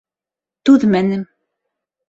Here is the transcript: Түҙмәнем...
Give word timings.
Түҙмәнем... 0.69 1.23